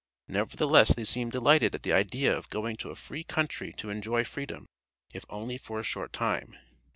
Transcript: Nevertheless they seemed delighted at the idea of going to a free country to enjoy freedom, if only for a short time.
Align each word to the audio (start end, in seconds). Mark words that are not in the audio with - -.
Nevertheless 0.27 0.95
they 0.95 1.03
seemed 1.03 1.31
delighted 1.31 1.75
at 1.75 1.83
the 1.83 1.93
idea 1.93 2.35
of 2.35 2.49
going 2.49 2.75
to 2.77 2.89
a 2.89 2.95
free 2.95 3.23
country 3.23 3.71
to 3.73 3.91
enjoy 3.91 4.23
freedom, 4.23 4.65
if 5.13 5.25
only 5.29 5.59
for 5.59 5.79
a 5.79 5.83
short 5.83 6.11
time. 6.11 6.55